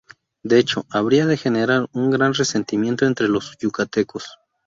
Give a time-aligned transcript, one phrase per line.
[0.43, 4.27] Este hecho habría de generar un gran resentimiento entre los yucatecos.